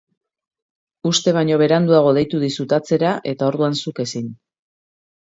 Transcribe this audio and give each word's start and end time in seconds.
Uste 1.09 1.33
baino 1.35 1.59
beranduago 1.61 2.13
deitu 2.17 2.39
dizut 2.43 2.73
atzera 2.77 3.11
eta 3.33 3.45
orduan 3.49 3.77
zuk 3.83 4.01
ezin. 4.05 4.33